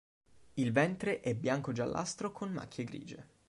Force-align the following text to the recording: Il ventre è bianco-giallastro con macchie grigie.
Il 0.55 0.71
ventre 0.73 1.19
è 1.19 1.35
bianco-giallastro 1.35 2.31
con 2.31 2.51
macchie 2.51 2.85
grigie. 2.85 3.27